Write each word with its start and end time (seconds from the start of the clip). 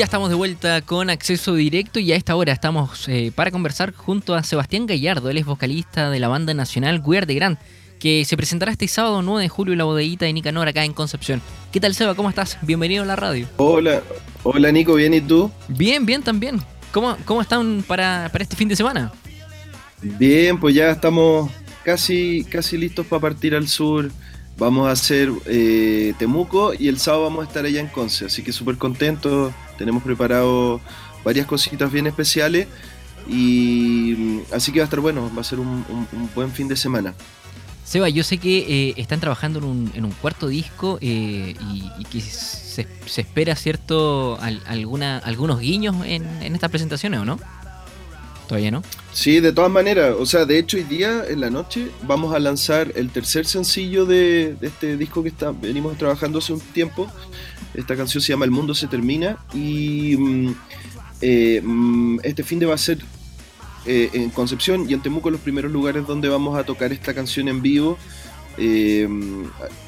Ya 0.00 0.04
estamos 0.04 0.30
de 0.30 0.34
vuelta 0.34 0.80
con 0.80 1.10
acceso 1.10 1.54
directo 1.54 2.00
y 2.00 2.10
a 2.12 2.16
esta 2.16 2.34
hora 2.34 2.54
estamos 2.54 3.06
eh, 3.06 3.32
para 3.34 3.50
conversar 3.50 3.92
junto 3.92 4.34
a 4.34 4.42
Sebastián 4.42 4.86
Gallardo, 4.86 5.28
él 5.28 5.36
es 5.36 5.44
vocalista 5.44 6.08
de 6.08 6.18
la 6.18 6.28
banda 6.28 6.54
nacional 6.54 7.02
Weird 7.04 7.26
de 7.26 7.34
Grand, 7.34 7.58
que 7.98 8.24
se 8.24 8.34
presentará 8.34 8.72
este 8.72 8.88
sábado 8.88 9.20
9 9.20 9.42
de 9.42 9.50
julio 9.50 9.72
en 9.72 9.78
la 9.78 9.84
bodeguita 9.84 10.24
de 10.24 10.32
Nicanor 10.32 10.68
acá 10.68 10.86
en 10.86 10.94
Concepción. 10.94 11.42
¿Qué 11.70 11.80
tal 11.80 11.94
Seba? 11.94 12.14
¿Cómo 12.14 12.30
estás? 12.30 12.56
Bienvenido 12.62 13.02
a 13.02 13.06
la 13.06 13.14
radio. 13.14 13.46
Hola, 13.58 14.00
hola 14.42 14.72
Nico, 14.72 14.94
¿bien 14.94 15.12
y 15.12 15.20
tú? 15.20 15.50
Bien, 15.68 16.06
bien 16.06 16.22
también. 16.22 16.62
¿Cómo, 16.92 17.18
cómo 17.26 17.42
están 17.42 17.84
para, 17.86 18.30
para 18.32 18.42
este 18.42 18.56
fin 18.56 18.68
de 18.68 18.76
semana? 18.76 19.12
Bien, 20.00 20.58
pues 20.58 20.74
ya 20.74 20.92
estamos 20.92 21.50
casi, 21.84 22.44
casi 22.44 22.78
listos 22.78 23.04
para 23.04 23.20
partir 23.20 23.54
al 23.54 23.68
sur. 23.68 24.10
Vamos 24.56 24.88
a 24.88 24.92
hacer 24.92 25.30
eh, 25.44 26.14
Temuco 26.18 26.72
y 26.72 26.88
el 26.88 26.98
sábado 26.98 27.24
vamos 27.24 27.44
a 27.44 27.48
estar 27.48 27.66
allá 27.66 27.80
en 27.80 27.88
Conce, 27.88 28.24
así 28.24 28.42
que 28.42 28.52
súper 28.52 28.78
contentos. 28.78 29.52
Tenemos 29.80 30.02
preparado 30.02 30.78
varias 31.24 31.46
cositas 31.46 31.90
bien 31.90 32.06
especiales 32.06 32.68
y 33.26 34.42
así 34.52 34.72
que 34.72 34.80
va 34.80 34.84
a 34.84 34.88
estar 34.88 35.00
bueno, 35.00 35.32
va 35.34 35.40
a 35.40 35.44
ser 35.44 35.58
un, 35.58 35.86
buen 36.34 36.52
fin 36.52 36.68
de 36.68 36.76
semana. 36.76 37.14
Seba, 37.82 38.10
yo 38.10 38.22
sé 38.22 38.36
que 38.36 38.58
eh, 38.90 38.94
están 38.98 39.20
trabajando 39.20 39.58
en 39.60 39.64
un, 39.64 39.92
en 39.94 40.04
un 40.04 40.10
cuarto 40.10 40.48
disco 40.48 40.98
eh, 41.00 41.54
y, 41.72 42.04
que 42.04 42.20
se, 42.20 42.86
espera, 43.16 43.56
¿cierto?, 43.56 44.38
alguna, 44.66 45.16
algunos 45.16 45.60
guiños 45.60 45.96
en, 46.04 46.26
en 46.42 46.54
estas 46.54 46.68
presentaciones, 46.68 47.20
¿o 47.20 47.24
no? 47.24 47.38
¿Todavía 48.50 48.72
no? 48.72 48.82
Sí, 49.12 49.38
de 49.38 49.52
todas 49.52 49.70
maneras. 49.70 50.16
O 50.18 50.26
sea, 50.26 50.44
de 50.44 50.58
hecho, 50.58 50.76
hoy 50.76 50.82
día, 50.82 51.22
en 51.28 51.40
la 51.40 51.50
noche, 51.50 51.88
vamos 52.02 52.34
a 52.34 52.40
lanzar 52.40 52.90
el 52.96 53.10
tercer 53.10 53.46
sencillo 53.46 54.06
de, 54.06 54.56
este 54.60 54.96
disco 54.96 55.22
que 55.22 55.28
está, 55.28 55.52
venimos 55.52 55.96
trabajando 55.96 56.40
hace 56.40 56.52
un 56.52 56.58
tiempo. 56.58 57.06
Esta 57.74 57.96
canción 57.96 58.22
se 58.22 58.32
llama 58.32 58.44
El 58.44 58.50
Mundo 58.50 58.74
se 58.74 58.86
termina. 58.86 59.38
Y 59.54 60.16
mm, 60.16 60.54
eh, 61.20 61.60
mm, 61.62 62.18
este 62.22 62.42
fin 62.42 62.58
de 62.58 62.66
va 62.66 62.74
a 62.74 62.78
ser 62.78 62.98
eh, 63.86 64.10
en 64.12 64.30
Concepción 64.30 64.88
y 64.88 64.94
en 64.94 65.00
Temuco 65.00 65.30
los 65.30 65.40
primeros 65.40 65.70
lugares 65.72 66.06
donde 66.06 66.28
vamos 66.28 66.58
a 66.58 66.64
tocar 66.64 66.92
esta 66.92 67.14
canción 67.14 67.48
en 67.48 67.62
vivo. 67.62 67.98
Eh, 68.58 69.08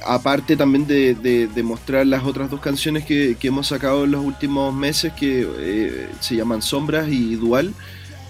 aparte 0.06 0.56
también 0.56 0.86
de, 0.86 1.62
mostrar 1.62 2.06
las 2.06 2.24
otras 2.24 2.50
dos 2.50 2.60
canciones 2.60 3.04
que, 3.04 3.36
que, 3.38 3.48
hemos 3.48 3.66
sacado 3.66 4.04
en 4.04 4.12
los 4.12 4.24
últimos 4.24 4.72
meses 4.72 5.12
que 5.12 6.06
se 6.20 6.36
llaman 6.36 6.62
Sombras 6.62 7.08
y 7.08 7.34
Dual. 7.34 7.74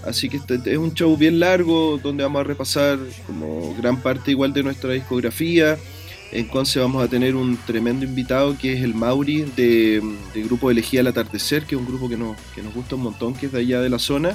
Así 0.04 0.28
que 0.28 0.38
este 0.38 0.72
es 0.72 0.78
un 0.78 0.94
show 0.94 1.16
bien 1.16 1.38
largo 1.38 1.98
donde 2.02 2.24
vamos 2.24 2.40
a 2.40 2.44
repasar 2.44 2.98
como 3.26 3.74
gran 3.76 4.00
parte 4.00 4.32
igual 4.32 4.52
de 4.52 4.64
nuestra 4.64 4.92
discografía. 4.92 5.78
En 6.32 6.46
Conce 6.46 6.80
vamos 6.80 7.04
a 7.04 7.08
tener 7.08 7.36
un 7.36 7.58
tremendo 7.58 8.06
invitado 8.06 8.56
que 8.56 8.72
es 8.72 8.82
el 8.82 8.94
Mauri 8.94 9.42
de, 9.54 10.02
del 10.32 10.44
grupo 10.44 10.70
Elegía 10.70 11.00
al 11.00 11.08
Atardecer, 11.08 11.66
que 11.66 11.74
es 11.74 11.80
un 11.80 11.86
grupo 11.86 12.08
que 12.08 12.16
nos, 12.16 12.38
que 12.54 12.62
nos 12.62 12.72
gusta 12.72 12.96
un 12.96 13.02
montón, 13.02 13.34
que 13.34 13.46
es 13.46 13.52
de 13.52 13.58
allá 13.60 13.80
de 13.82 13.90
la 13.90 13.98
zona. 13.98 14.34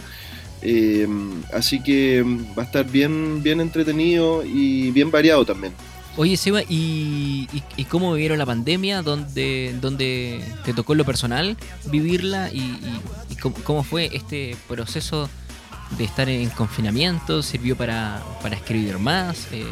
Eh, 0.62 1.08
así 1.54 1.82
que 1.82 2.24
va 2.58 2.64
a 2.64 2.66
estar 2.66 2.86
bien, 2.86 3.42
bien 3.42 3.62
entretenido 3.62 4.44
y 4.46 4.92
bien 4.92 5.10
variado 5.10 5.44
también. 5.44 5.74
Oye, 6.18 6.38
Seba, 6.38 6.62
¿y, 6.68 7.48
cómo 7.90 8.14
vivieron 8.14 8.38
la 8.38 8.46
pandemia? 8.46 9.02
¿Dónde, 9.02 9.76
dónde 9.82 10.42
te 10.66 10.74
tocó 10.74 10.94
lo 10.94 11.04
personal 11.04 11.58
vivirla? 11.86 12.52
¿Y, 12.52 12.80
cómo, 13.64 13.84
fue 13.84 14.10
este 14.14 14.56
proceso 14.68 15.30
de 15.98 16.04
estar 16.04 16.30
en 16.30 16.50
confinamiento? 16.50 17.42
¿Sirvió 17.42 17.76
para, 17.76 18.22
escribir 18.52 19.00
más? 19.00 19.48
Eh, 19.52 19.66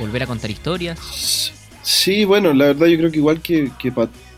¿Volver 0.00 0.22
a 0.22 0.26
contar 0.26 0.50
historias? 0.50 1.52
Sí, 1.82 2.24
bueno, 2.24 2.54
la 2.54 2.68
verdad 2.68 2.86
yo 2.86 2.96
creo 2.96 3.10
que 3.10 3.18
igual 3.18 3.42
que, 3.42 3.70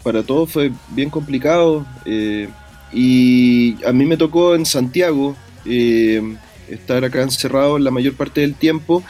para 0.03 0.23
todos 0.25 0.51
fue 0.51 0.73
bien 0.89 1.09
complicado. 1.09 1.87
Eh, 2.05 2.49
y 2.93 3.77
a 3.85 3.93
mí 3.93 4.05
me 4.05 4.17
tocó 4.17 4.57
en 4.57 4.67
Santiago 4.67 5.37
eh, 5.65 6.37
estar 6.69 7.05
acá 7.05 7.23
encerrado 7.23 7.79
la 7.79 7.93
mayor 7.93 8.15
parte 8.15 8.41
del 8.41 8.57
tiempo. 8.57 9.05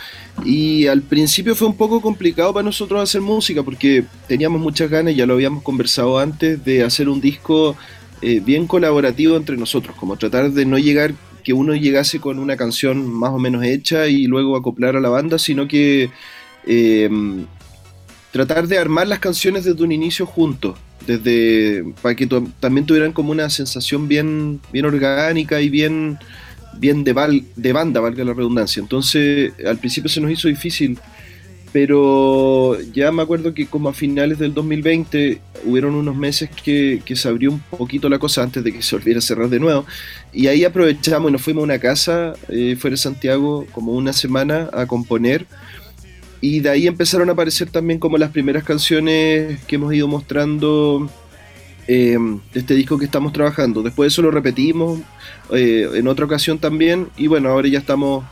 Y 0.45 0.89
al 0.89 1.01
principio 1.01 1.55
fue 1.55 1.69
un 1.69 1.77
poco 1.77 2.03
complicado 2.03 2.53
para 2.53 2.65
nosotros 2.65 3.03
hacer 3.03 3.23
música 3.23 3.63
porque 3.63 4.05
teníamos 4.29 4.61
muchas 4.61 4.91
ganas, 4.91 5.17
ya 5.17 5.25
lo 5.25 5.33
habíamos 5.35 5.63
conversado 5.63 6.19
antes, 6.19 6.63
de 6.63 6.85
hacer 6.85 7.09
un 7.09 7.23
disco 7.23 7.77
bien 8.21 8.69
colaborativo 8.69 9.37
entre 9.37 9.57
nosotros, 9.57 9.97
como 9.97 10.17
tratar 10.17 10.53
de 10.53 10.65
no 10.65 10.79
llegar 10.79 11.13
que 11.43 11.53
uno 11.53 11.75
llegase 11.75 12.21
con 12.21 12.39
una 12.39 12.57
canción 12.57 13.13
más 13.13 13.31
o 13.31 13.39
menos 13.39 13.65
hecha 13.65 14.07
y 14.07 14.27
luego 14.27 14.57
acoplar 14.57 14.97
a 14.97 15.01
la 15.01 15.09
banda, 15.09 15.39
sino 15.39 15.67
que 15.67 16.11
em, 16.67 17.47
tratar 18.31 18.67
de 18.67 18.79
armar 18.79 19.07
las 19.07 19.19
canciones 19.19 19.65
desde 19.65 19.83
un 19.83 19.93
inicio 19.93 20.27
juntos, 20.27 20.79
desde 21.07 21.85
para 22.01 22.15
que 22.15 22.27
también 22.61 22.87
tuvieran 22.87 23.13
como 23.13 23.33
una 23.33 23.51
sensación 23.51 24.09
bien, 24.09 24.61
bien 24.73 24.85
orgánica 24.85 25.61
y 25.61 25.69
bien, 25.69 26.19
bien 26.79 27.05
de, 27.05 27.45
de 27.57 27.73
banda, 27.73 28.01
valga 28.01 28.25
la 28.25 28.35
redundancia. 28.35 28.81
Entonces, 28.81 29.53
al 29.67 29.79
principio 29.79 30.09
se 30.09 30.21
nos 30.21 30.31
hizo 30.31 30.49
difícil 30.49 30.99
pero 31.73 32.79
ya 32.93 33.11
me 33.11 33.23
acuerdo 33.23 33.55
que 33.55 33.67
como 33.67 33.89
a 33.89 33.95
finales 33.95 34.39
del 34.39 34.53
2020 34.53 35.41
hubieron 35.65 35.95
unos 35.95 36.15
meses 36.15 36.51
que, 36.51 37.03
se 37.15 37.29
abrió 37.29 37.51
un 37.51 37.61
poquito 37.61 38.09
la 38.09 38.19
cosa 38.19 38.43
antes 38.43 38.63
de 38.63 38.73
que 38.73 38.83
se 38.83 38.95
volviera 38.95 39.19
a 39.19 39.23
cerrar 39.23 39.49
de 39.49 39.59
nuevo 39.59 39.87
y 40.33 40.49
ahí 40.49 40.65
aprovechamos 40.65 41.31
y 41.31 41.33
nos 41.33 41.43
fuimos 41.43 41.63
a 41.63 41.65
una 41.65 41.79
casa 41.79 42.35
eh, 42.49 42.77
fuera 42.79 42.93
de 42.93 42.99
Santiago 42.99 43.67
como 43.73 43.93
una 43.93 44.13
semana 44.13 44.69
a 44.73 44.87
componer 44.87 45.47
y 46.43 46.59
de 46.59 46.69
ahí 46.69 46.87
empezaron 46.89 47.29
a 47.31 47.33
aparecer 47.33 47.71
también 47.71 48.01
como 48.01 48.19
las 48.19 48.31
primeras 48.31 48.65
canciones 48.65 49.63
que 49.65 49.77
hemos 49.77 49.95
ido 49.95 50.09
mostrando 50.09 51.09
eh, 51.87 52.19
de 52.53 52.61
este 52.61 52.75
disco 52.75 52.99
que 52.99 53.05
estamos 53.05 53.33
trabajando. 53.33 53.81
Después 53.81 54.07
de 54.07 54.09
eso 54.09 54.23
lo 54.23 54.33
repetimos 54.33 54.99
eh, 55.53 55.89
en 55.95 56.09
otra 56.09 56.27
ocasión 56.27 56.59
también 56.59 57.09
y 57.17 57.29
bueno, 57.29 57.49
ahora 57.49 57.69
ya 57.69 57.79
estamos 57.79 58.25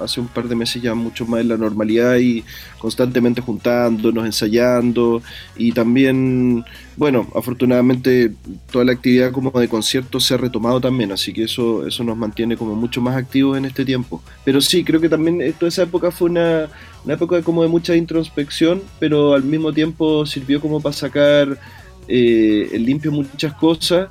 hace 0.00 0.20
un 0.20 0.28
par 0.28 0.48
de 0.48 0.54
meses 0.54 0.82
ya 0.82 0.94
mucho 0.94 1.26
más 1.26 1.40
en 1.40 1.48
la 1.48 1.56
normalidad 1.56 2.16
y 2.16 2.44
constantemente 2.78 3.40
juntándonos, 3.40 4.24
ensayando 4.24 5.22
y 5.56 5.72
también, 5.72 6.64
bueno, 6.96 7.26
afortunadamente 7.34 8.32
toda 8.70 8.84
la 8.84 8.92
actividad 8.92 9.32
como 9.32 9.50
de 9.52 9.68
concierto 9.68 10.20
se 10.20 10.34
ha 10.34 10.36
retomado 10.36 10.80
también, 10.80 11.12
así 11.12 11.32
que 11.32 11.44
eso, 11.44 11.86
eso 11.86 12.04
nos 12.04 12.16
mantiene 12.16 12.56
como 12.56 12.74
mucho 12.74 13.00
más 13.00 13.16
activos 13.16 13.58
en 13.58 13.64
este 13.64 13.84
tiempo. 13.84 14.22
Pero 14.44 14.60
sí, 14.60 14.84
creo 14.84 15.00
que 15.00 15.08
también 15.08 15.54
toda 15.58 15.68
esa 15.68 15.82
época 15.82 16.10
fue 16.10 16.30
una, 16.30 16.68
una 17.04 17.14
época 17.14 17.42
como 17.42 17.62
de 17.62 17.68
mucha 17.68 17.94
introspección, 17.94 18.82
pero 18.98 19.34
al 19.34 19.44
mismo 19.44 19.72
tiempo 19.72 20.26
sirvió 20.26 20.60
como 20.60 20.80
para 20.80 20.92
sacar 20.92 21.58
eh, 22.06 22.68
el 22.72 22.84
limpio 22.84 23.10
muchas 23.10 23.54
cosas 23.54 24.08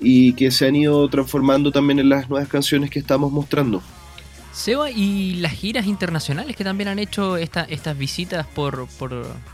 y 0.00 0.32
que 0.34 0.50
se 0.50 0.66
han 0.66 0.76
ido 0.76 1.08
transformando 1.08 1.70
también 1.70 1.98
en 1.98 2.08
las 2.08 2.28
nuevas 2.28 2.48
canciones 2.48 2.90
que 2.90 2.98
estamos 2.98 3.32
mostrando. 3.32 3.82
Seba, 4.56 4.90
y 4.90 5.34
las 5.34 5.52
giras 5.52 5.86
internacionales 5.86 6.56
que 6.56 6.64
también 6.64 6.88
han 6.88 6.98
hecho 6.98 7.36
estas 7.36 7.98
visitas 7.98 8.46
por, 8.46 8.88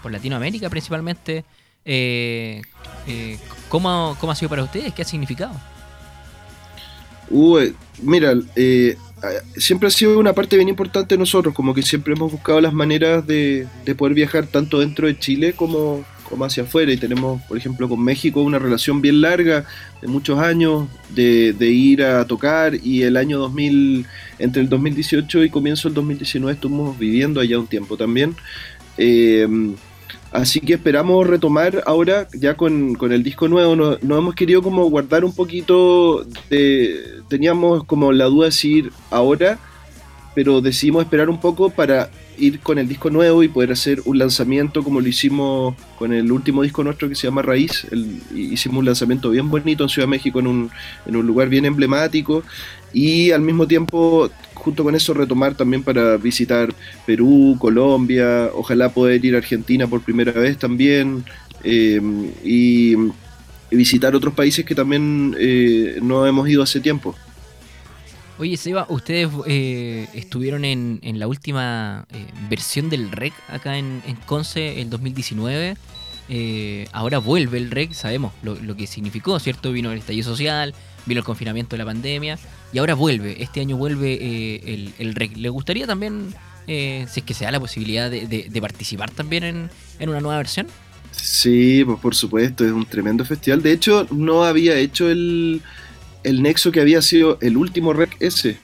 Latinoamérica 0.08 0.70
principalmente, 0.70 1.44
eh, 1.84 2.62
eh, 3.08 3.36
¿cómo, 3.68 4.16
ha 4.16 4.34
sido 4.36 4.48
para 4.48 4.62
ustedes? 4.62 4.94
¿Qué 4.94 5.02
ha 5.02 5.04
significado? 5.04 5.54
mira, 8.02 8.34
eh, 8.54 8.96
siempre 9.56 9.88
ha 9.88 9.90
sido 9.90 10.18
una 10.20 10.34
parte 10.34 10.54
bien 10.54 10.68
importante 10.68 11.16
de 11.16 11.18
nosotros, 11.18 11.52
como 11.52 11.74
que 11.74 11.82
siempre 11.82 12.14
hemos 12.14 12.30
buscado 12.30 12.60
las 12.60 12.72
maneras 12.72 13.26
de 13.26 13.66
poder 13.98 14.14
viajar 14.14 14.46
tanto 14.46 14.78
dentro 14.78 15.08
de 15.08 15.18
Chile 15.18 15.52
como, 15.54 16.04
como 16.32 16.46
hacia 16.46 16.62
afuera 16.62 16.90
y 16.90 16.96
tenemos, 16.96 17.42
por 17.42 17.58
ejemplo, 17.58 17.86
con 17.90 18.02
México 18.02 18.40
una 18.40 18.58
relación 18.58 19.02
bien 19.02 19.20
larga 19.20 19.66
de 20.00 20.08
muchos 20.08 20.38
años 20.38 20.88
de, 21.14 21.54
ir 21.60 22.02
a 22.02 22.26
tocar 22.26 22.74
y 22.74 23.02
el 23.02 23.18
año 23.18 23.38
2000, 23.38 24.06
entre 24.38 24.62
el 24.62 24.70
2018 24.70 25.44
y 25.44 25.50
comienzo 25.50 25.88
del 25.88 25.94
2019 25.96 26.54
estuvimos 26.54 26.98
viviendo 26.98 27.38
allá 27.38 27.58
un 27.58 27.66
tiempo 27.66 27.98
también. 27.98 28.34
Eh, 28.96 29.46
así 30.30 30.60
que 30.60 30.72
esperamos 30.72 31.26
retomar 31.26 31.82
ahora 31.84 32.26
ya 32.32 32.56
con, 32.56 32.96
el 32.98 33.22
disco 33.22 33.46
nuevo. 33.48 33.76
Nos, 33.76 33.98
hemos 34.00 34.34
querido 34.34 34.62
como 34.62 34.88
guardar 34.88 35.26
un 35.26 35.34
poquito 35.34 36.24
de... 36.48 37.20
Teníamos 37.28 37.84
como 37.84 38.10
la 38.10 38.24
duda 38.24 38.46
de 38.46 38.52
si 38.52 38.72
ir 38.72 38.92
ahora, 39.10 39.58
pero 40.34 40.60
decidimos 40.60 41.04
esperar 41.04 41.28
un 41.28 41.40
poco 41.40 41.70
para 41.70 42.10
ir 42.38 42.60
con 42.60 42.78
el 42.78 42.88
disco 42.88 43.10
nuevo 43.10 43.42
y 43.42 43.48
poder 43.48 43.72
hacer 43.72 44.00
un 44.04 44.18
lanzamiento 44.18 44.82
como 44.82 45.00
lo 45.00 45.08
hicimos 45.08 45.74
con 45.98 46.12
el 46.12 46.32
último 46.32 46.62
disco 46.62 46.82
nuestro 46.82 47.08
que 47.08 47.14
se 47.14 47.26
llama 47.26 47.42
Raíz. 47.42 47.86
hicimos 48.34 48.78
un 48.78 48.86
lanzamiento 48.86 49.30
bien 49.30 49.50
bonito 49.50 49.84
en 49.84 49.88
Ciudad 49.88 50.06
de 50.06 50.10
México, 50.10 50.40
en 50.40 50.46
un, 50.46 50.70
en 51.06 51.16
un 51.16 51.26
lugar 51.26 51.48
bien 51.48 51.64
emblemático 51.64 52.42
y 52.92 53.30
al 53.30 53.40
mismo 53.40 53.66
tiempo 53.66 54.30
junto 54.54 54.84
con 54.84 54.94
eso 54.94 55.12
retomar 55.14 55.54
también 55.54 55.82
para 55.82 56.16
visitar 56.16 56.72
Perú, 57.04 57.56
Colombia, 57.58 58.50
ojalá 58.54 58.90
poder 58.90 59.24
ir 59.24 59.34
a 59.34 59.38
Argentina 59.38 59.86
por 59.86 60.02
primera 60.02 60.32
vez 60.32 60.56
también 60.58 61.24
eh, 61.64 62.00
y, 62.44 62.96
visitar 63.70 64.14
otros 64.14 64.34
países 64.34 64.66
que 64.66 64.74
también 64.74 65.34
eh, 65.38 65.98
no 66.02 66.26
hemos 66.26 66.46
ido 66.46 66.62
hace 66.62 66.78
tiempo. 66.78 67.16
Oye, 68.38 68.56
Seba, 68.56 68.86
ustedes 68.88 69.28
eh, 69.46 70.08
estuvieron 70.14 70.64
en, 70.64 71.00
la 71.18 71.26
última 71.26 72.06
eh, 72.10 72.24
versión 72.48 72.88
del 72.88 73.12
REC 73.12 73.34
acá 73.48 73.76
en, 73.76 74.02
Conce, 74.26 74.80
el 74.80 74.88
2019. 74.90 75.76
eh, 76.28 76.88
ahora 76.92 77.18
vuelve 77.18 77.58
el 77.58 77.70
REC, 77.70 77.92
sabemos 77.92 78.32
lo, 78.42 78.76
que 78.76 78.86
significó, 78.86 79.38
¿cierto? 79.38 79.70
Vino 79.70 79.92
el 79.92 79.98
estallido 79.98 80.24
social, 80.24 80.74
vino 81.04 81.20
el 81.20 81.24
confinamiento 81.24 81.76
de 81.76 81.78
la 81.78 81.84
pandemia 81.84 82.38
y 82.72 82.78
ahora 82.78 82.94
vuelve, 82.94 83.42
este 83.42 83.60
año 83.60 83.76
vuelve 83.76 84.18
eh, 84.20 84.90
el, 84.98 85.14
REC. 85.14 85.36
¿Le 85.36 85.50
gustaría 85.50 85.86
también, 85.86 86.34
si 86.66 86.72
es 87.20 87.22
que 87.24 87.34
se 87.34 87.44
da 87.44 87.50
la 87.50 87.60
posibilidad 87.60 88.10
de, 88.10 88.58
participar 88.62 89.10
también 89.10 89.44
en, 89.44 90.08
una 90.08 90.20
nueva 90.20 90.38
versión? 90.38 90.68
Sí, 91.10 91.84
pues 91.84 91.98
por 92.00 92.14
supuesto, 92.14 92.64
es 92.64 92.72
un 92.72 92.86
tremendo 92.86 93.26
festival. 93.26 93.62
De 93.62 93.72
hecho, 93.72 94.06
no 94.10 94.44
había 94.44 94.78
hecho 94.78 95.10
el, 95.10 95.60
el 96.24 96.42
nexo 96.42 96.72
que 96.72 96.80
había 96.80 97.02
sido 97.02 97.38
el 97.40 97.56
último 97.56 97.92
REC 97.92 98.16
ese. 98.20 98.58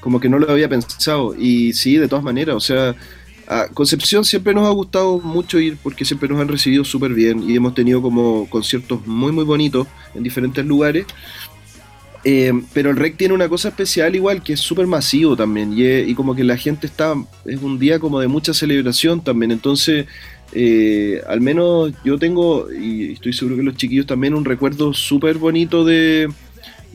como 0.00 0.20
que 0.20 0.28
no 0.28 0.38
lo 0.38 0.50
había 0.50 0.68
pensado. 0.68 1.34
Y 1.38 1.72
sí, 1.72 1.96
de 1.96 2.08
todas 2.08 2.24
maneras, 2.24 2.56
o 2.56 2.60
sea, 2.60 2.94
a 3.46 3.68
Concepción 3.68 4.24
siempre 4.24 4.54
nos 4.54 4.66
ha 4.66 4.70
gustado 4.70 5.18
mucho 5.18 5.58
ir 5.58 5.76
porque 5.82 6.04
siempre 6.04 6.28
nos 6.28 6.40
han 6.40 6.48
recibido 6.48 6.84
súper 6.84 7.12
bien 7.12 7.48
y 7.48 7.56
hemos 7.56 7.74
tenido 7.74 8.00
como 8.00 8.48
conciertos 8.48 9.06
muy 9.06 9.32
muy 9.32 9.44
bonitos 9.44 9.86
en 10.14 10.22
diferentes 10.22 10.64
lugares. 10.64 11.06
Eh, 12.26 12.52
pero 12.72 12.88
el 12.88 12.96
REC 12.96 13.18
tiene 13.18 13.34
una 13.34 13.50
cosa 13.50 13.68
especial 13.68 14.16
igual 14.16 14.42
que 14.42 14.54
es 14.54 14.60
súper 14.60 14.86
masivo 14.86 15.36
también 15.36 15.74
y, 15.76 16.14
como 16.14 16.34
que 16.34 16.42
la 16.42 16.56
gente 16.56 16.86
está, 16.86 17.14
es 17.44 17.60
un 17.60 17.78
día 17.78 17.98
como 17.98 18.18
de 18.18 18.28
mucha 18.28 18.54
celebración 18.54 19.22
también, 19.22 19.50
entonces 19.50 20.06
eh, 20.54 21.20
al 21.26 21.40
menos 21.40 21.92
yo 22.04 22.18
tengo, 22.18 22.68
y 22.72 23.12
estoy 23.12 23.32
seguro 23.32 23.56
que 23.56 23.62
los 23.62 23.76
chiquillos 23.76 24.06
también, 24.06 24.34
un 24.34 24.44
recuerdo 24.44 24.94
súper 24.94 25.38
bonito 25.38 25.84
de, 25.84 26.28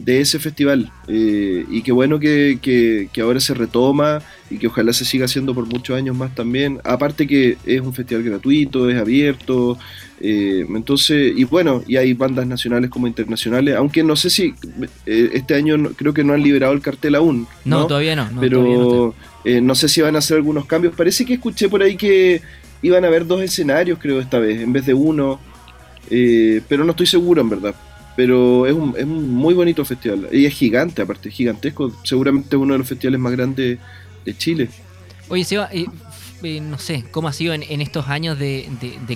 de 0.04 0.22
ese 0.22 0.40
festival. 0.40 0.92
Eh, 1.08 1.66
y 1.70 1.82
qué 1.82 1.92
bueno 1.92 2.20
que, 2.20 2.60
que, 2.62 3.22
ahora 3.22 3.40
se 3.40 3.54
retoma 3.54 4.22
y 4.50 4.58
que 4.58 4.68
ojalá 4.68 4.94
se 4.94 5.06
siga 5.06 5.26
haciendo 5.26 5.54
por 5.54 5.66
muchos 5.66 5.96
años 5.98 6.16
más 6.16 6.34
también. 6.34 6.80
Aparte 6.84 7.28
que 7.28 7.58
es 7.66 7.82
un 7.82 7.94
festival 7.94 8.24
gratuito, 8.24 8.90
es 8.90 8.98
abierto. 8.98 9.78
Eh, 10.22 10.66
entonces, 10.70 11.34
y 11.36 11.44
bueno, 11.44 11.84
y 11.88 11.98
hay 11.98 12.14
bandas 12.14 12.48
nacionales 12.48 12.90
como 12.90 13.08
internacionales, 13.08 13.76
aunque 13.76 14.04
no 14.04 14.16
sé 14.16 14.30
si 14.30 14.54
eh, 15.06 15.30
este 15.34 15.56
año 15.56 15.92
creo 15.96 16.14
que 16.14 16.24
no 16.24 16.34
han 16.34 16.44
liberado 16.44 16.74
el 16.74 16.82
cartel 16.82 17.16
aún. 17.16 17.48
No, 17.66 17.88
todavía 17.88 18.16
no. 18.16 18.30
pero 18.40 19.14
no, 19.46 19.76
sé 19.76 19.90
si 19.90 20.02
van 20.02 20.16
a 20.16 20.20
hacer 20.20 20.38
algunos 20.38 20.66
cambios. 20.66 20.96
Parece 20.96 21.26
que 21.26 21.36
escuché 21.36 21.70
por 21.70 21.84
ahí 21.84 21.96
que 21.96 22.42
iban 22.82 23.04
a 23.04 23.08
haber 23.08 23.26
dos 23.26 23.42
escenarios, 23.42 24.00
creo, 24.00 24.20
esta 24.20 24.40
vez, 24.40 24.62
en 24.62 24.74
vez 24.74 24.86
de 24.86 24.94
uno. 24.94 25.40
pero 26.10 26.84
no 26.84 26.92
estoy 26.92 27.08
seguro, 27.08 27.42
en 27.42 27.50
verdad 27.50 27.76
pero 28.20 28.68
es 28.68 28.74
un, 28.74 28.96
es 28.98 29.06
un 29.06 29.34
muy 29.34 29.54
bonito 29.54 29.86
festival. 29.86 30.28
Y 30.34 30.46
es 30.46 30.54
gigante, 30.54 31.02
aparte, 31.02 31.32
gigantesco. 31.32 31.90
Seguramente 32.04 32.58
uno 32.58 32.74
de 32.74 32.80
los 32.80 32.88
festivales 32.90 33.18
más 33.18 33.32
grandes 33.32 33.80
de 34.26 34.38
Chile. 34.38 34.70
Oye, 35.30 35.46
Seba, 35.46 35.70
eh, 35.72 35.86
eh, 36.44 36.60
no 36.60 36.78
sé, 36.80 37.06
¿cómo 37.12 37.30
ha 37.30 37.34
sido 37.34 37.54
en, 37.54 37.64
estos 37.80 38.10
años 38.10 38.38
de, 38.38 38.68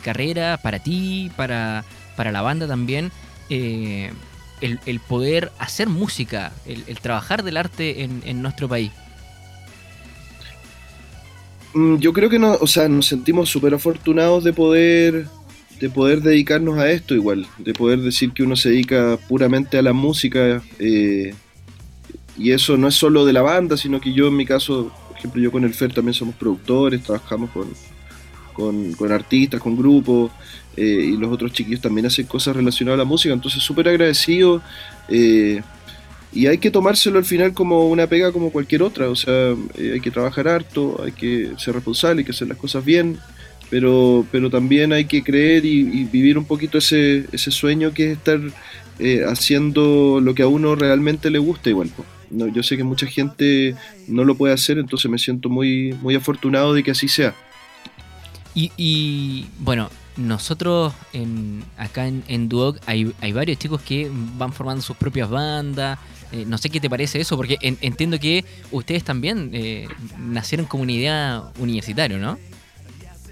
carrera 0.02 0.58
para 0.64 0.80
ti, 0.80 1.30
para, 1.36 1.84
para 2.16 2.32
la 2.32 2.42
banda 2.42 2.66
también? 2.66 3.12
Eh, 3.50 4.14
el, 4.62 5.00
poder 5.02 5.52
hacer 5.60 5.90
música, 5.90 6.54
el, 6.66 6.98
trabajar 7.00 7.44
del 7.44 7.58
arte 7.58 8.04
en, 8.04 8.22
en 8.26 8.42
nuestro 8.42 8.70
país. 8.70 8.94
Mm, 11.74 11.98
yo 11.98 12.14
creo 12.14 12.30
que 12.30 12.40
no, 12.40 12.54
o 12.60 12.68
sea, 12.68 12.88
nos 12.88 13.08
sentimos 13.08 13.50
súper 13.50 13.74
afortunados 13.74 14.44
de 14.44 14.54
poder 14.54 15.28
de 15.80 15.90
poder 15.90 16.22
dedicarnos 16.22 16.78
a 16.78 16.90
esto 16.90 17.14
igual, 17.14 17.46
de 17.58 17.74
poder 17.74 18.00
decir 18.00 18.32
que 18.32 18.44
uno 18.44 18.56
se 18.56 18.70
dedica 18.70 19.18
puramente 19.28 19.78
a 19.78 19.82
la 19.82 19.92
música 19.92 20.62
eh, 20.80 21.34
y 22.38 22.52
eso 22.52 22.78
no 22.78 22.88
es 22.88 22.96
solo 22.96 23.26
de 23.26 23.34
la 23.34 23.42
banda, 23.42 23.76
sino 23.76 24.00
que 24.00 24.14
yo 24.14 24.28
en 24.28 24.38
mi 24.38 24.46
caso, 24.46 24.94
por 25.10 25.18
ejemplo, 25.18 25.42
yo 25.42 25.52
con 25.52 25.66
el 25.66 25.74
FER 25.74 25.94
también 25.94 26.14
somos 26.14 26.36
productores, 26.36 27.04
trabajamos 27.04 27.50
con, 27.50 27.68
con, 28.96 29.12
artistas, 29.12 29.60
con 29.60 29.76
grupos 29.76 30.32
eh, 30.78 31.10
y 31.14 31.18
los 31.18 31.32
otros 31.32 31.52
chiquillos 31.52 31.82
también 31.82 32.06
hacen 32.06 32.28
cosas 32.28 32.56
relacionadas 32.56 33.00
a 33.00 33.04
la 33.04 33.10
música, 33.10 33.34
entonces 33.34 33.62
súper 33.62 33.90
agradecido 33.90 34.62
eh, 35.10 35.62
y 36.34 36.48
hay 36.48 36.58
que 36.58 36.72
tomárselo 36.72 37.20
al 37.20 37.26
final 37.26 37.54
como 37.54 37.90
una 37.90 38.08
pega 38.08 38.32
como 38.32 38.52
cualquier 38.52 38.84
otra, 38.84 39.10
o 39.10 39.16
sea, 39.16 39.56
hay 39.78 40.00
que 40.00 40.12
trabajar 40.12 40.48
harto, 40.48 41.02
hay 41.04 41.12
que 41.12 41.52
ser 41.58 41.76
responsable, 41.76 42.22
hay 42.22 42.26
que 42.26 42.32
hacer 42.32 42.48
las 42.48 42.58
cosas 42.58 42.84
bien 42.84 43.20
pero, 43.74 44.24
pero 44.32 44.52
también 44.52 44.94
hay 44.94 45.06
que 45.06 45.24
creer 45.24 45.66
y, 45.66 46.04
vivir 46.04 46.38
un 46.38 46.46
poquito 46.46 46.78
ese, 46.78 47.26
ese 47.32 47.50
sueño 47.50 47.92
que 47.92 48.12
es 48.12 48.18
estar 48.20 48.40
eh, 49.00 49.24
haciendo 49.28 50.20
lo 50.22 50.36
que 50.36 50.44
a 50.44 50.48
uno 50.48 50.76
realmente 50.76 51.32
le 51.32 51.40
gusta 51.40 51.72
igual. 51.72 51.90
No, 52.30 52.48
yo 52.48 52.62
sé 52.62 52.78
que 52.78 52.84
mucha 52.84 53.08
gente 53.08 53.74
no 54.08 54.26
lo 54.26 54.36
puede 54.36 54.54
hacer, 54.54 54.78
entonces 54.78 55.10
me 55.10 55.18
siento 55.18 55.50
muy, 55.50 55.94
muy 56.04 56.14
afortunado 56.14 56.76
de 56.76 56.84
que 56.84 56.92
así 56.92 57.08
sea. 57.08 57.34
Y, 58.54 59.48
bueno, 59.58 59.90
nosotros 60.18 60.94
en, 61.12 61.64
acá 61.78 62.08
en, 62.08 62.24
en 62.28 62.50
Duoc 62.50 62.78
hay, 62.86 63.14
varios 63.34 63.58
chicos 63.58 63.82
que 63.82 64.10
van 64.38 64.54
formando 64.54 64.82
sus 64.82 64.96
propias 64.96 65.30
bandas. 65.30 66.00
Eh, 66.32 66.46
no 66.48 66.58
sé 66.58 66.70
qué 66.70 66.80
te 66.80 66.90
parece 66.90 67.20
eso, 67.20 67.38
porque 67.38 67.58
entiendo 67.62 68.20
que 68.20 68.44
ustedes 68.72 69.04
también 69.04 69.52
eh, 69.54 69.88
nacieron 70.18 70.66
como 70.66 70.84
una 70.84 70.92
idea 70.92 71.44
universitaria, 71.60 72.18
¿no? 72.18 72.40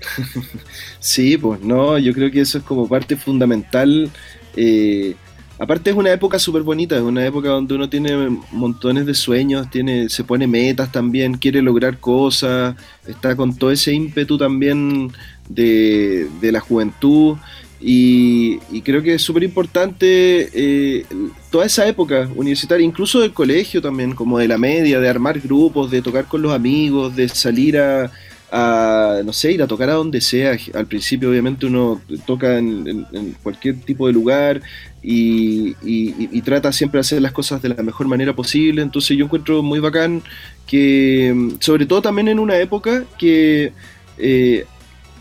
sí, 0.99 1.37
pues 1.37 1.61
no, 1.61 1.97
yo 1.97 2.13
creo 2.13 2.31
que 2.31 2.41
eso 2.41 2.59
es 2.59 2.63
como 2.63 2.87
parte 2.87 3.15
fundamental. 3.15 4.09
Eh, 4.55 5.15
aparte 5.57 5.89
es 5.89 5.95
una 5.95 6.11
época 6.11 6.37
súper 6.39 6.63
bonita, 6.63 6.95
es 6.95 7.01
una 7.01 7.25
época 7.25 7.49
donde 7.49 7.73
uno 7.73 7.89
tiene 7.89 8.39
montones 8.51 9.05
de 9.05 9.13
sueños, 9.13 9.69
tiene, 9.69 10.09
se 10.09 10.23
pone 10.23 10.47
metas 10.47 10.91
también, 10.91 11.37
quiere 11.37 11.61
lograr 11.61 11.99
cosas, 11.99 12.75
está 13.07 13.35
con 13.35 13.55
todo 13.55 13.71
ese 13.71 13.93
ímpetu 13.93 14.37
también 14.37 15.11
de, 15.53 16.29
la 16.51 16.59
juventud. 16.59 17.37
Y, 17.79 18.59
creo 18.81 19.01
que 19.01 19.15
es 19.15 19.21
súper 19.21 19.43
importante 19.43 20.49
eh, 20.53 21.05
toda 21.49 21.65
esa 21.65 21.87
época 21.87 22.29
universitaria, 22.35 22.85
incluso 22.85 23.19
del 23.19 23.33
colegio 23.33 23.81
también, 23.81 24.13
como 24.13 24.37
de 24.37 24.47
la 24.47 24.57
media, 24.57 24.99
de 24.99 25.09
armar 25.09 25.39
grupos, 25.39 25.89
de 25.89 26.01
tocar 26.01 26.25
con 26.25 26.41
los 26.41 26.53
amigos, 26.53 27.15
de 27.15 27.27
salir 27.27 27.79
a, 27.79 28.11
a, 28.51 29.21
no 29.23 29.31
sé, 29.31 29.53
ir 29.53 29.63
a 29.63 29.67
tocar 29.67 29.89
a 29.89 29.93
donde 29.93 30.19
sea. 30.19 30.57
Al 30.73 30.85
principio 30.85 31.29
obviamente 31.29 31.65
uno 31.65 32.01
toca 32.25 32.57
en, 32.57 33.07
cualquier 33.41 33.79
tipo 33.79 34.07
de 34.07 34.13
lugar 34.13 34.61
y, 35.01 36.41
trata 36.41 36.71
siempre 36.73 36.97
de 36.97 37.01
hacer 37.01 37.21
las 37.21 37.31
cosas 37.31 37.61
de 37.61 37.69
la 37.69 37.81
mejor 37.81 38.07
manera 38.07 38.35
posible. 38.35 38.81
Entonces 38.81 39.17
yo 39.17 39.25
encuentro 39.25 39.63
muy 39.63 39.79
bacán 39.79 40.21
que, 40.67 41.55
sobre 41.59 41.85
todo 41.85 42.01
también 42.01 42.27
en 42.27 42.39
una 42.39 42.57
época 42.57 43.05
que... 43.17 43.71
Eh, 44.17 44.65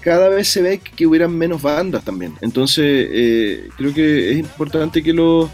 cada 0.00 0.28
vez 0.28 0.48
se 0.48 0.62
ve 0.62 0.78
que 0.78 1.06
hubieran 1.06 1.36
menos 1.36 1.62
bandas 1.62 2.04
también. 2.04 2.34
Entonces, 2.40 3.08
eh, 3.10 3.68
creo 3.76 3.92
que 3.92 4.32
es 4.32 4.38
importante 4.38 5.02
que 5.02 5.12
los, 5.12 5.50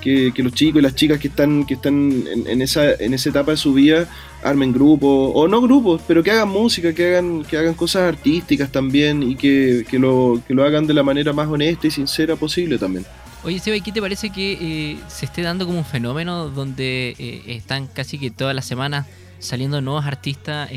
que, 0.00 0.32
los 0.36 0.52
chicos 0.52 0.80
y 0.80 0.82
las 0.82 0.94
chicas 0.94 1.18
que 1.18 1.28
están, 1.28 1.64
que 1.64 1.74
están 1.74 2.24
en, 2.46 2.62
esa, 2.62 2.94
en 2.94 3.14
esa 3.14 3.30
etapa 3.30 3.52
de 3.52 3.56
su 3.56 3.72
vida 3.72 4.08
armen 4.42 4.72
grupos, 4.72 5.32
o 5.34 5.48
no 5.48 5.60
grupos, 5.60 6.00
pero 6.06 6.22
que 6.22 6.30
hagan 6.30 6.48
música, 6.48 6.92
que 6.92 7.08
hagan, 7.08 7.44
que 7.44 7.56
hagan 7.56 7.74
cosas 7.74 8.02
artísticas 8.02 8.70
también 8.70 9.22
y 9.22 9.36
que, 9.36 9.84
lo, 9.92 10.40
que 10.46 10.54
lo 10.54 10.64
hagan 10.64 10.86
de 10.86 10.94
la 10.94 11.02
manera 11.02 11.32
más 11.32 11.48
honesta 11.48 11.86
y 11.86 11.90
sincera 11.90 12.36
posible 12.36 12.78
también. 12.78 13.04
Oye, 13.44 13.58
Seba, 13.58 13.78
¿qué 13.82 13.92
te 13.92 14.00
parece 14.00 14.30
que 14.30 14.52
eh, 14.60 14.96
se 15.08 15.26
esté 15.26 15.42
dando 15.42 15.66
como 15.66 15.78
un 15.78 15.84
fenómeno 15.84 16.48
donde 16.48 17.14
eh, 17.18 17.42
están 17.46 17.86
casi 17.86 18.18
que 18.18 18.30
todas 18.30 18.54
las 18.54 18.66
semanas 18.66 19.06
saliendo 19.38 19.80
nuevos 19.80 20.04
artistas 20.04 20.70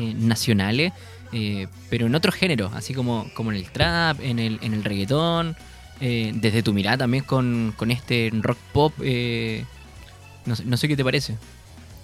eh, 1.32 1.66
pero 1.90 2.06
en 2.06 2.14
otros 2.14 2.34
géneros, 2.34 2.72
así 2.74 2.94
como, 2.94 3.30
como 3.34 3.50
en 3.52 3.58
el 3.58 3.70
trap, 3.70 4.20
en 4.20 4.38
el, 4.38 4.58
en 4.62 4.74
el 4.74 4.84
reggaetón? 4.84 5.56
Eh, 6.04 6.32
desde 6.34 6.64
tu 6.64 6.72
mirada 6.72 6.98
también 6.98 7.22
con, 7.22 7.72
este 7.88 8.28
rock 8.32 8.58
pop. 8.72 8.92
Eh, 9.02 9.64
no, 10.44 10.76
sé 10.76 10.88
qué 10.88 10.96
te 10.96 11.04
parece. 11.04 11.36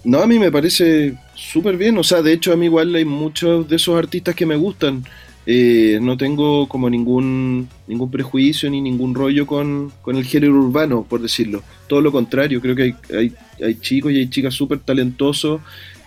No, 0.05 0.21
a 0.21 0.27
mí 0.27 0.39
me 0.39 0.53
parece 0.53 1.15
súper 1.35 1.75
bien. 1.75 1.97
O 1.97 2.03
sea, 2.05 2.21
de 2.21 2.31
hecho, 2.31 2.53
a 2.53 2.55
mí 2.55 2.67
igual 2.67 2.95
hay 2.95 3.03
muchos 3.03 3.67
de 3.67 3.75
esos 3.75 3.97
artistas 3.97 4.35
que 4.35 4.45
me 4.45 4.55
gustan. 4.55 5.03
Eh, 5.45 5.99
no 6.01 6.15
tengo 6.15 6.69
como 6.69 6.89
ningún, 6.89 7.67
ningún 7.87 8.09
prejuicio 8.09 8.69
ni 8.69 8.79
ningún 8.79 9.13
rollo 9.13 9.45
con, 9.45 9.91
el 10.07 10.23
género 10.23 10.53
urbano, 10.53 11.03
por 11.03 11.21
decirlo. 11.21 11.61
Todo 11.87 11.99
lo 11.99 12.13
contrario, 12.13 12.61
creo 12.61 12.77
que 12.77 12.83
hay, 12.83 12.95
hay, 13.13 13.33
hay 13.61 13.75
chicos 13.81 14.13
y 14.13 14.19
hay 14.19 14.29
chicas 14.29 14.53
súper 14.53 14.79
talentosos. 14.79 15.59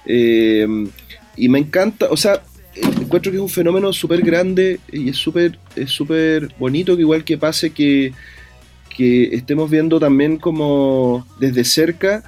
y 0.07 1.49
me 1.49 1.59
encanta, 1.59 2.07
o 2.11 2.17
sea, 2.17 2.43
encuentro 2.75 3.31
que 3.31 3.37
es 3.37 3.43
un 3.43 3.49
fenómeno 3.49 3.93
súper 3.93 4.23
grande 4.23 4.81
y 4.91 5.11
es 5.11 5.17
súper 5.17 5.59
es 5.76 5.91
súper 5.91 6.49
bonito 6.59 6.97
que 6.97 7.02
igual 7.02 7.25
que 7.25 7.37
pase 7.37 7.71
que, 7.71 8.12
que 8.95 9.35
estemos 9.35 9.71
viendo 9.71 10.00
también 10.00 10.38
como 10.38 11.26
desde 11.38 11.64
cerca 11.64 12.25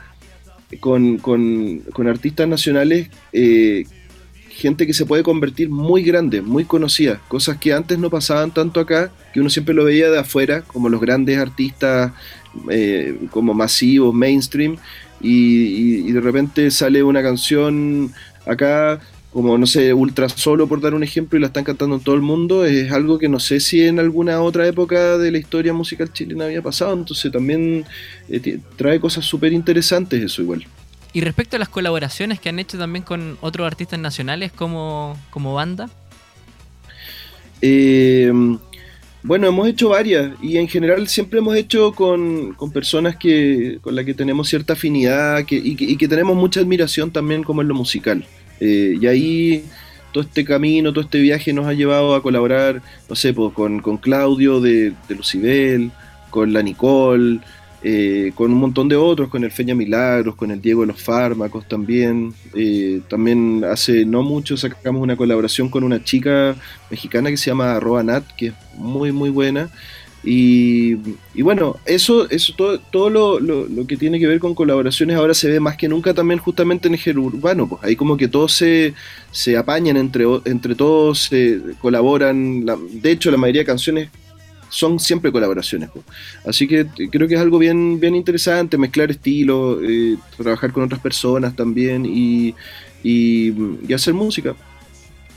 con, 0.81 1.83
artistas 2.07 2.49
nacionales 2.49 3.09
eh, 3.33 3.85
gente 4.51 4.87
que 4.87 4.95
se 4.95 5.05
puede 5.05 5.23
convertir 5.23 5.69
muy 5.69 6.03
grande, 6.03 6.41
muy 6.41 6.65
conocida, 6.65 7.21
cosas 7.29 7.59
que 7.59 7.73
antes 7.73 7.99
no 7.99 8.09
pasaban 8.09 8.53
tanto 8.53 8.79
acá, 8.79 9.11
que 9.33 9.41
uno 9.41 9.51
siempre 9.51 9.75
lo 9.75 9.85
veía 9.85 10.11
de 10.11 10.19
afuera, 10.21 10.63
como 10.63 10.89
los 10.89 11.01
grandes 11.01 11.39
artistas 11.39 12.13
eh, 12.71 13.19
como 13.31 13.53
masivos, 13.53 14.15
mainstream, 14.15 14.77
y, 15.21 16.09
y 16.09 16.13
de 16.13 16.21
repente 16.21 16.71
sale 16.71 17.03
una 17.03 17.23
canción 17.23 18.13
acá 18.47 19.01
como 19.35 19.59
no 19.59 19.67
sé, 19.67 19.93
Ultra 19.93 20.29
Solo 20.29 20.69
por 20.69 20.81
dar 20.81 20.95
un 20.95 21.03
ejemplo 21.03 21.37
y 21.37 21.41
la 21.41 21.49
están 21.49 21.65
cantando 21.65 21.97
en 21.97 22.01
todo 22.01 22.15
el 22.15 22.23
mundo, 22.23 22.65
es 22.65 22.91
algo 22.93 23.19
que 23.19 23.29
no 23.29 23.41
sé 23.41 23.61
si 23.61 23.83
en 23.83 23.99
alguna 23.99 24.41
otra 24.41 24.67
época 24.67 25.19
de 25.19 25.33
la 25.33 25.39
historia 25.39 25.73
musical 25.73 26.13
chilena 26.13 26.45
había 26.45 26.63
pasado, 26.63 26.95
entonces 26.95 27.31
también 27.33 27.85
eh, 28.29 28.61
trae 28.77 29.01
cosas 29.01 29.25
súper 29.25 29.53
interesantes 29.53 30.23
eso 30.23 30.41
igual. 30.41 30.65
Y 31.13 31.21
respecto 31.21 31.57
a 31.57 31.59
las 31.59 31.69
colaboraciones 31.69 32.41
que 32.41 32.49
han 32.49 32.61
hecho 32.61 32.79
también 32.79 33.05
con 33.05 33.37
otros 33.41 33.67
artistas 33.67 33.99
nacionales 33.99 34.53
como, 34.53 35.19
como 35.31 35.53
banda. 35.53 35.91
Eh, 37.61 38.33
bueno, 39.25 39.49
hemos 39.49 39.67
hecho 39.67 39.89
varias 39.89 40.33
y 40.43 40.59
en 40.59 40.69
general 40.69 41.09
siempre 41.09 41.39
hemos 41.39 41.57
hecho 41.57 41.93
con, 41.93 42.55
personas 42.73 43.17
que, 43.17 43.79
con 43.81 43.97
las 43.97 44.05
que 44.05 44.13
tenemos 44.13 44.49
cierta 44.49 44.75
afinidad 44.75 45.45
que, 45.45 45.57
y, 45.57 45.97
que, 45.97 46.09
tenemos 46.09 46.37
mucha 46.37 46.61
admiración 46.61 47.11
también 47.11 47.43
como 47.43 47.63
en 47.63 47.69
lo 47.69 47.75
musical. 47.75 48.25
Eh, 48.65 48.97
y 49.01 49.07
ahí 49.07 49.65
todo 50.13 50.25
este 50.25 50.45
camino, 50.45 50.93
todo 50.93 51.05
este 51.05 51.21
viaje 51.21 51.53
nos 51.53 51.67
ha 51.67 51.73
llevado 51.73 52.15
a 52.15 52.23
colaborar, 52.23 52.81
no 53.09 53.17
sé, 53.17 53.35
pues, 53.35 53.53
con, 53.53 53.81
Claudio 53.99 54.61
de, 54.61 54.93
Lucibel, 55.09 55.91
con 56.31 56.53
la 56.53 56.63
Nicole, 56.63 57.41
eh, 57.83 58.33
con 58.35 58.53
un 58.53 58.59
montón 58.59 58.89
de 58.89 58.97
otros, 58.97 59.29
con 59.29 59.45
el 59.45 59.51
Feña 59.51 59.75
Milagros, 59.75 60.37
con 60.37 60.51
el 60.51 60.63
Diego 60.63 60.83
de 60.83 60.87
los 60.87 61.03
Fármacos 61.03 61.69
también. 61.69 62.33
Eh, 62.55 63.03
también 63.09 63.65
hace 63.65 64.07
no 64.07 64.23
mucho 64.23 64.57
sacamos 64.57 65.03
una 65.03 65.17
colaboración 65.17 65.69
con 65.69 65.85
una 65.85 66.03
chica 66.03 66.55
mexicana 66.91 67.29
que 67.29 67.37
se 67.37 67.51
llama 67.51 67.75
Arroba 67.75 68.03
Nat, 68.03 68.25
que 68.37 68.47
es 68.47 68.55
muy, 68.77 69.13
muy 69.13 69.31
buena. 69.31 69.69
Y, 70.27 70.95
bueno, 71.43 71.77
eso, 71.85 72.29
eso 72.31 72.55
todo, 72.57 72.79
todo 72.79 73.11
lo, 73.11 73.41
lo, 73.41 73.87
que 73.87 73.97
tiene 73.97 74.19
que 74.19 74.27
ver 74.27 74.39
con 74.39 74.55
colaboraciones 74.55 75.17
ahora 75.17 75.35
se 75.35 75.51
ve 75.51 75.61
más 75.61 75.77
que 75.77 75.89
nunca 75.89 76.15
también 76.15 76.41
justamente 76.41 76.89
en 76.89 76.99
el 77.05 77.19
urbano. 77.19 77.69
Pues 77.69 77.85
ahí 77.85 77.95
como 77.97 78.17
que 78.17 78.29
todos 78.29 78.53
se, 78.53 78.95
se 79.31 79.57
apañan 79.57 79.97
entre, 79.97 80.25
entre 80.47 80.75
todos, 80.75 81.25
se 81.25 81.61
colaboran. 81.81 82.65
de 82.65 83.11
hecho, 83.11 83.31
la 83.31 83.37
mayoría 83.37 83.63
de 83.63 83.67
canciones 83.67 84.09
son 84.75 84.99
siempre 84.99 85.31
colaboraciones. 85.31 85.91
Pues. 85.91 86.05
Así 86.47 86.67
que 86.67 86.87
creo 87.11 87.29
que 87.29 87.35
es 87.35 87.41
algo 87.41 87.59
bien, 87.59 88.01
bien 88.01 88.15
interesante, 88.15 88.77
mezclar 88.77 89.11
estilos, 89.11 89.79
eh, 89.83 90.17
trabajar 90.37 90.73
con 90.73 90.85
otras 90.85 91.01
personas 91.01 91.55
también 91.55 92.05
y, 92.07 92.55
y, 93.03 93.93
hacer 93.93 94.15
música. 94.15 94.55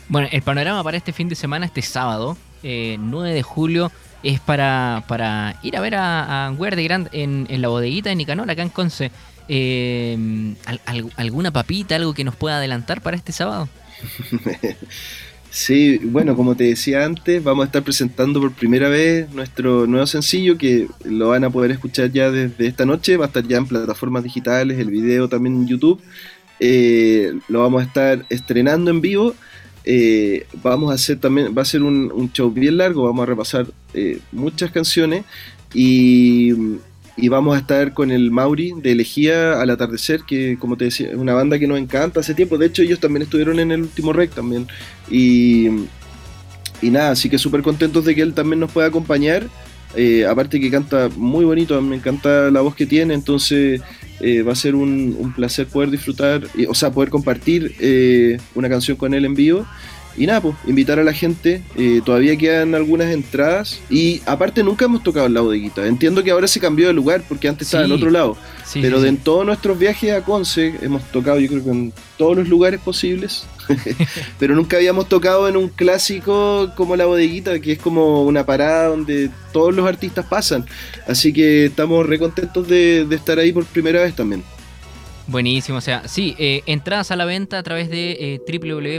Bueno, 0.10 0.27
el 0.32 0.41
panorama 0.41 0.84
para 0.84 0.98
este 0.98 1.12
fin 1.12 1.29
de 1.29 1.36
semana, 1.36 1.65
este 1.65 1.82
sábado, 1.82 2.38
9 2.64 3.32
eh, 3.32 3.34
de 3.34 3.44
julio, 3.44 3.92
es 4.24 4.40
para, 4.40 5.04
para 5.08 5.60
ir 5.64 5.78
a 5.78 5.82
ver 5.82 5.96
a, 5.96 6.48
a 6.48 6.52
de 6.52 6.84
Grand 6.84 7.10
en, 7.12 7.48
en, 7.50 7.62
la 7.62 7.68
bodeguita 7.68 8.10
de 8.10 8.16
Nicanor, 8.16 8.50
acá 8.50 8.62
en 8.62 8.70
Conce. 8.70 9.12
Eh, 9.50 10.56
¿Alguna 11.16 11.52
papita, 11.52 11.96
algo 11.96 12.14
que 12.14 12.24
nos 12.24 12.36
pueda 12.36 12.58
adelantar 12.58 13.02
para 13.02 13.18
este 13.18 13.32
sábado? 13.32 13.70
Sí, 15.50 15.98
bueno, 16.04 16.36
como 16.36 16.56
te 16.56 16.66
decía 16.66 17.04
antes, 17.04 17.44
vamos 17.44 17.64
a 17.64 17.66
estar 17.66 17.82
presentando 17.82 18.40
por 18.40 18.52
primera 18.52 18.90
vez 18.90 19.32
nuestro 19.32 19.88
nuevo 19.88 20.06
sencillo 20.06 20.58
que 20.58 20.88
lo 21.04 21.30
van 21.30 21.46
a 21.46 21.50
poder 21.50 21.72
escuchar 21.72 22.12
ya 22.12 22.30
desde 22.30 22.68
esta 22.68 22.86
noche, 22.86 23.18
va 23.18 23.26
a 23.26 23.28
estar 23.30 23.48
ya 23.48 23.58
en 23.58 23.66
plataformas 23.66 24.24
digitales, 24.24 24.78
el 24.78 24.92
video 24.92 25.28
también 25.30 25.56
en 25.56 25.68
YouTube. 25.68 26.00
Eh, 26.60 27.34
lo 27.48 27.62
vamos 27.62 27.82
a 27.82 27.86
estar 27.86 28.26
estrenando 28.30 28.92
en 28.92 29.02
vivo 29.02 29.36
eh, 29.89 30.46
vamos 30.62 30.91
a 30.91 30.96
hacer 30.96 31.17
también, 31.17 31.56
va 31.58 31.62
a 31.62 31.65
ser 31.65 31.82
un, 31.82 32.29
show 32.34 32.51
bien 32.51 32.75
largo, 32.75 33.03
vamos 33.03 33.24
a 33.24 33.25
repasar 33.25 33.67
eh, 33.94 34.20
muchas 34.34 34.70
canciones 34.70 35.24
y, 35.74 36.51
vamos 37.29 37.56
a 37.56 37.60
estar 37.60 37.94
con 37.94 38.12
el 38.12 38.29
Mauri 38.29 38.74
de 38.82 38.91
Elegía 38.91 39.62
al 39.62 39.70
atardecer, 39.70 40.24
que 40.27 40.58
como 40.60 40.75
te 40.75 40.86
decía, 40.86 41.08
es 41.08 41.15
una 41.15 41.34
banda 41.34 41.58
que 41.58 41.67
nos 41.67 41.79
encanta 41.79 42.20
hace 42.20 42.34
tiempo, 42.34 42.58
de 42.58 42.65
hecho 42.65 42.82
ellos 42.82 43.00
también 43.00 43.22
estuvieron 43.22 43.62
en 43.62 43.72
el 43.72 43.84
último 43.84 44.12
rec 44.12 44.34
también 44.34 44.67
y, 45.10 45.67
y 46.82 46.89
nada, 46.89 47.12
así 47.12 47.29
que 47.29 47.38
súper 47.38 47.62
contentos 47.62 48.03
de 48.03 48.13
que 48.13 48.24
él 48.24 48.34
también 48.34 48.60
nos 48.60 48.72
pueda 48.72 48.88
acompañar. 48.88 49.48
Eh, 49.96 50.25
aparte 50.25 50.60
que 50.60 50.70
canta 50.70 51.10
muy 51.15 51.46
bonito, 51.46 51.82
me 51.82 51.96
encanta 51.96 52.51
la 52.51 52.60
voz 52.60 52.75
que 52.75 52.86
tiene, 52.86 53.13
entonces 53.13 53.82
eh, 54.20 54.42
va 54.42 54.54
a 54.54 54.56
ser 54.56 54.76
un, 54.76 55.34
placer 55.36 55.68
poder 55.68 55.92
disfrutar, 55.92 56.44
o 56.68 56.74
sea, 56.74 56.92
poder 56.92 57.10
compartir 57.10 57.76
eh, 57.80 58.38
una 58.56 58.70
canción 58.70 58.98
con 58.98 59.14
él 59.14 59.26
en 59.26 59.36
vivo. 59.36 59.66
Y 60.18 60.26
nada, 60.26 60.42
pues, 60.42 60.56
invitar 60.66 61.00
a 61.00 61.04
la 61.04 61.14
gente. 61.14 61.62
Eh, 61.78 62.02
todavía 62.04 62.36
quedan 62.36 62.74
algunas 62.74 63.14
entradas. 63.14 63.80
Y 63.90 64.22
aparte, 64.26 64.64
nunca 64.64 64.86
hemos 64.86 65.04
tocado 65.04 65.28
en 65.28 65.36
la 65.36 65.42
bodeguita. 65.42 65.86
Entiendo 65.86 66.24
que 66.24 66.32
ahora 66.32 66.48
se 66.48 66.60
cambió 66.60 66.88
de 66.88 66.94
lugar 66.94 67.24
porque 67.30 67.48
antes 67.48 67.68
estaba 67.68 67.86
en 67.86 67.92
otro 67.92 68.10
lado. 68.10 68.36
pero 68.74 69.00
de 69.00 69.10
en 69.10 69.18
todos 69.18 69.46
nuestros 69.46 69.78
viajes 69.78 70.12
a 70.12 70.24
Conce 70.24 70.74
hemos 70.82 71.04
tocado, 71.12 71.40
yo 71.40 71.48
creo 71.48 71.64
que 71.64 71.70
en 71.70 71.94
todos 72.18 72.36
los 72.36 72.48
lugares 72.48 72.82
posibles. 72.82 73.46
pero 74.40 74.56
nunca 74.56 74.78
habíamos 74.78 75.08
tocado 75.08 75.48
en 75.48 75.58
un 75.58 75.70
clásico 75.70 76.72
como 76.76 76.96
la 76.96 77.06
bodeguita, 77.06 77.60
que 77.60 77.74
es 77.74 77.80
como 77.80 78.24
una 78.24 78.46
parada 78.46 78.88
donde 78.88 79.30
todos 79.54 79.76
los 79.76 79.88
artistas 79.88 80.26
pasan. 80.26 80.66
Así 81.08 81.32
que 81.32 81.66
estamos 81.66 82.06
re 82.08 82.18
contentos 82.18 82.68
de 82.68 83.06
estar 83.12 83.38
ahí 83.38 83.52
por 83.52 83.66
primera 83.66 84.02
vez 84.02 84.16
también. 84.16 84.44
Buenísimo, 85.28 85.80
o 85.80 85.82
sea, 85.82 86.08
sí, 86.08 86.36
eh, 86.38 86.64
entradas 86.68 87.12
a 87.12 87.18
la 87.18 87.26
venta 87.26 87.60
a 87.60 87.64
través 87.64 87.90
de 87.90 88.12
eh, 88.20 88.40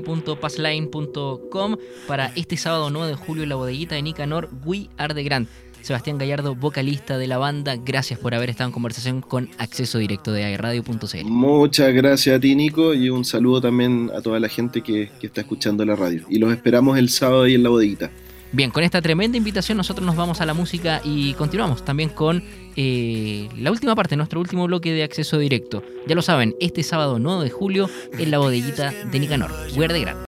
www.passline.com 0.04 1.76
para 2.06 2.32
este 2.36 2.58
sábado 2.58 2.90
9 2.90 3.08
de 3.08 3.14
julio 3.14 3.44
en 3.44 3.48
la 3.48 3.54
bodeguita 3.54 3.94
de 3.94 4.02
Nicanor, 4.02 4.50
We 4.64 4.88
Are 4.98 5.14
the 5.14 5.22
Grand. 5.22 5.48
Sebastián 5.80 6.18
Gallardo, 6.18 6.54
vocalista 6.54 7.16
de 7.16 7.26
la 7.28 7.38
banda, 7.38 7.76
gracias 7.76 8.18
por 8.18 8.34
haber 8.34 8.50
estado 8.50 8.68
en 8.68 8.74
conversación 8.74 9.22
con 9.22 9.48
Acceso 9.56 9.96
Directo 9.96 10.32
de 10.32 10.44
airradio.cl. 10.44 11.24
Muchas 11.24 11.94
gracias 11.94 12.36
a 12.36 12.40
ti, 12.40 12.54
Nico, 12.54 12.92
y 12.92 13.08
un 13.08 13.24
saludo 13.24 13.62
también 13.62 14.10
a 14.14 14.20
toda 14.20 14.38
la 14.38 14.50
gente 14.50 14.82
que, 14.82 15.10
que 15.18 15.28
está 15.28 15.40
escuchando 15.40 15.86
la 15.86 15.96
radio. 15.96 16.26
Y 16.28 16.38
los 16.38 16.52
esperamos 16.52 16.98
el 16.98 17.08
sábado 17.08 17.44
ahí 17.44 17.54
en 17.54 17.62
la 17.62 17.70
bodeguita. 17.70 18.10
Bien, 18.50 18.70
con 18.70 18.82
esta 18.82 19.02
tremenda 19.02 19.36
invitación 19.36 19.76
nosotros 19.76 20.06
nos 20.06 20.16
vamos 20.16 20.40
a 20.40 20.46
la 20.46 20.54
música 20.54 21.02
y 21.04 21.34
continuamos 21.34 21.84
también 21.84 22.08
con 22.08 22.42
eh, 22.76 23.46
la 23.58 23.70
última 23.70 23.94
parte, 23.94 24.16
nuestro 24.16 24.40
último 24.40 24.66
bloque 24.66 24.92
de 24.92 25.02
acceso 25.02 25.38
directo. 25.38 25.82
Ya 26.06 26.14
lo 26.14 26.22
saben, 26.22 26.56
este 26.58 26.82
sábado 26.82 27.18
9 27.18 27.44
de 27.44 27.50
julio 27.50 27.90
en 28.18 28.30
la 28.30 28.38
bodeguita 28.38 28.94
de 29.10 29.20
Nicanor, 29.20 29.50
Guerra 29.76 29.92
de 29.92 30.00
Gran. 30.00 30.16